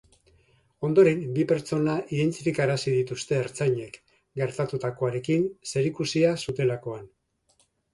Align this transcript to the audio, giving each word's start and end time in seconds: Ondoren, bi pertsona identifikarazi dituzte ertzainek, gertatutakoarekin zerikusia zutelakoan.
Ondoren, 0.87 1.21
bi 1.35 1.45
pertsona 1.51 1.99
identifikarazi 2.17 2.95
dituzte 2.97 3.39
ertzainek, 3.43 4.03
gertatutakoarekin 4.43 5.49
zerikusia 5.77 6.39
zutelakoan. 6.47 7.11